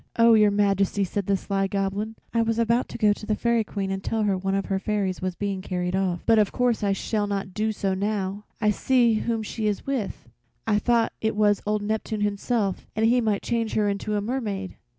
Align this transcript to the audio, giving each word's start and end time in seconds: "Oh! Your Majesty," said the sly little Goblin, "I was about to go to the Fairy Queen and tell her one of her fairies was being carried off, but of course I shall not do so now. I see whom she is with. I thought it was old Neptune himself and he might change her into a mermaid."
"Oh! 0.17 0.33
Your 0.33 0.49
Majesty," 0.49 1.03
said 1.03 1.27
the 1.27 1.37
sly 1.37 1.61
little 1.65 1.79
Goblin, 1.83 2.15
"I 2.33 2.41
was 2.41 2.57
about 2.57 2.89
to 2.89 2.97
go 2.97 3.13
to 3.13 3.23
the 3.27 3.35
Fairy 3.35 3.63
Queen 3.63 3.91
and 3.91 4.03
tell 4.03 4.23
her 4.23 4.35
one 4.35 4.55
of 4.55 4.65
her 4.65 4.79
fairies 4.79 5.21
was 5.21 5.35
being 5.35 5.61
carried 5.61 5.95
off, 5.95 6.23
but 6.25 6.39
of 6.39 6.51
course 6.51 6.83
I 6.83 6.91
shall 6.91 7.27
not 7.27 7.53
do 7.53 7.71
so 7.71 7.93
now. 7.93 8.45
I 8.59 8.71
see 8.71 9.13
whom 9.13 9.43
she 9.43 9.67
is 9.67 9.85
with. 9.85 10.27
I 10.65 10.79
thought 10.79 11.13
it 11.21 11.35
was 11.35 11.61
old 11.67 11.83
Neptune 11.83 12.21
himself 12.21 12.87
and 12.95 13.05
he 13.05 13.21
might 13.21 13.43
change 13.43 13.75
her 13.75 13.87
into 13.87 14.15
a 14.15 14.21
mermaid." 14.21 14.75